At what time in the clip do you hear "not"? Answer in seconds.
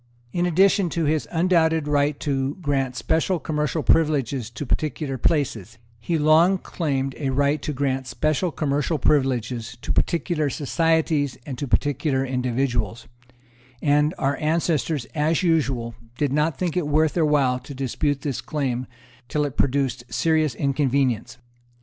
16.33-16.57